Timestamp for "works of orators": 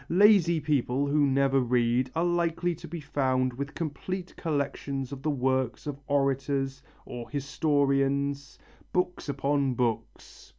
5.29-6.81